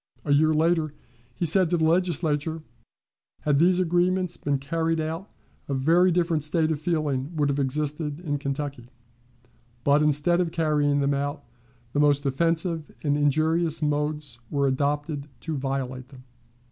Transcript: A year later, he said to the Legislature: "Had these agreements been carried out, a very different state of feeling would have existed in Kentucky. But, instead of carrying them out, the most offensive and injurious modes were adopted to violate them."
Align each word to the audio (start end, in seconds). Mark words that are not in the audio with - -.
A 0.25 0.33
year 0.33 0.51
later, 0.51 0.95
he 1.35 1.45
said 1.45 1.69
to 1.69 1.77
the 1.77 1.85
Legislature: 1.85 2.63
"Had 3.41 3.59
these 3.59 3.77
agreements 3.77 4.35
been 4.35 4.57
carried 4.57 4.99
out, 4.99 5.29
a 5.67 5.75
very 5.75 6.09
different 6.11 6.43
state 6.43 6.71
of 6.71 6.81
feeling 6.81 7.35
would 7.35 7.49
have 7.49 7.59
existed 7.59 8.19
in 8.19 8.39
Kentucky. 8.39 8.85
But, 9.83 10.01
instead 10.01 10.41
of 10.41 10.51
carrying 10.51 11.01
them 11.01 11.13
out, 11.13 11.43
the 11.93 11.99
most 11.99 12.25
offensive 12.25 12.91
and 13.03 13.15
injurious 13.15 13.83
modes 13.83 14.39
were 14.49 14.65
adopted 14.65 15.27
to 15.41 15.55
violate 15.55 16.07
them." 16.09 16.23